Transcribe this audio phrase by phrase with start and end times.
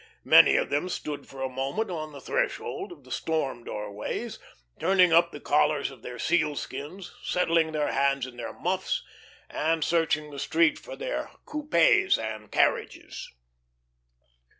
[0.25, 4.39] Many of them stood for a moment on the threshold of the storm doorways,
[4.79, 9.03] turning up the collars of their sealskins, settling their hands in their muffs,
[9.47, 13.31] and searching the street for their coupes and carriages.